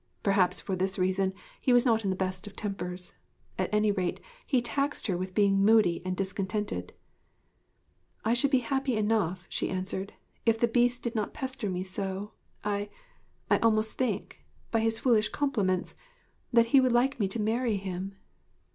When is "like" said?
16.91-17.19